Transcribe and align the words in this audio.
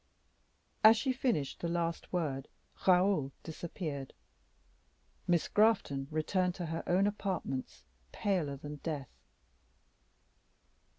As 0.83 0.97
she 0.97 1.13
finished 1.13 1.59
the 1.59 1.67
last 1.67 2.11
word, 2.11 2.47
Raoul 2.87 3.31
disappeared. 3.43 4.13
Miss 5.27 5.47
Grafton 5.47 6.07
returned 6.09 6.55
to 6.55 6.65
her 6.65 6.81
own 6.87 7.05
apartments, 7.05 7.83
paler 8.11 8.57
than 8.57 8.77
death. 8.77 9.11